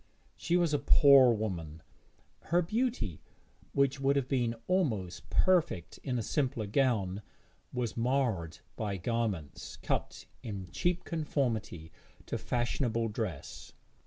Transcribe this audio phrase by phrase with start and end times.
[0.35, 1.83] She was a poor woman;
[2.45, 3.21] her beauty,
[3.71, 7.21] which would have been almost perfect in a simpler gown,
[7.71, 11.91] was marred by garments cut in cheap conformity
[12.25, 13.73] to fashionable dress.